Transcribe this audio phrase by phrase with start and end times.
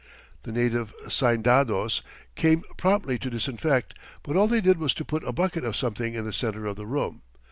[0.41, 2.01] The native saindados
[2.33, 3.93] came promptly to disinfect,
[4.23, 6.75] but all they did was to put a bucket of something in the center of
[6.75, 7.21] the room.